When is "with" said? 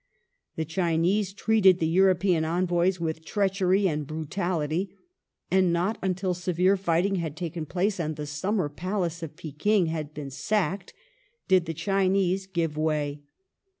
2.99-3.23